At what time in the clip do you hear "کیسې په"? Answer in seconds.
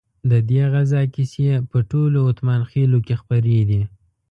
1.13-1.77